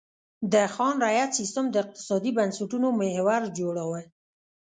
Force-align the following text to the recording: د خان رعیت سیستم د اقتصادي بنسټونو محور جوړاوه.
د 0.53 0.53
خان 0.73 0.95
رعیت 1.03 1.31
سیستم 1.39 1.65
د 1.69 1.75
اقتصادي 1.83 2.31
بنسټونو 2.37 2.87
محور 2.99 3.41
جوړاوه. 3.59 4.01